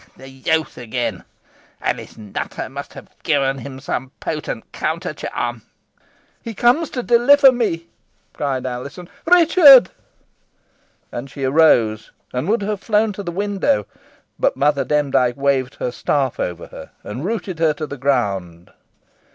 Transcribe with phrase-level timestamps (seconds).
[0.17, 1.25] The youth again!
[1.79, 5.61] Alice Nutter must have given him some potent counter charm."
[6.41, 7.85] "He comes to deliver me,"
[8.33, 9.09] cried Alizon.
[9.27, 9.91] "Richard!"
[11.11, 13.85] And she arose, and would have flown to the window,
[14.39, 18.71] but Mother Demdike waved her staff over her, and rooted her to the ground.